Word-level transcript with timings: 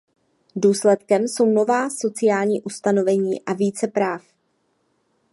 Důsledkem 0.55 1.27
jsou 1.27 1.45
nová 1.45 1.89
sociální 1.89 2.61
ustanovení 2.61 3.45
a 3.45 3.53
více 3.53 3.87
práv. 3.87 4.21